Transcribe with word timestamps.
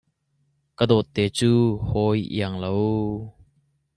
Ka 0.77 0.83
dawtte 0.89 1.23
cu 1.37 1.51
hawi 1.89 2.19
iang 2.37 2.55
lo. 2.63 2.71